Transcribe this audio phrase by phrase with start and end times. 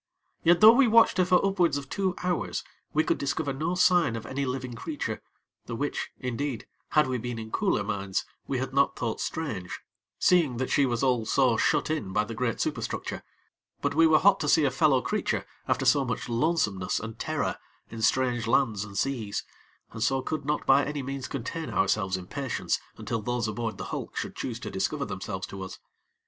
[0.41, 4.15] Yet though we watched her for upwards of two hours, we could discover no sign
[4.15, 5.21] of any living creature,
[5.67, 9.79] the which, indeed, had we been in cooler minds, we had not thought strange,
[10.17, 13.21] seeing that she was all so shut in by the great superstructure;
[13.79, 17.59] but we were hot to see a fellow creature, after so much lonesomeness and terror
[17.91, 19.43] in strange lands and seas,
[19.91, 23.83] and so could not by any means contain ourselves in patience until those aboard the
[23.93, 25.77] hulk should choose to discover themselves to us.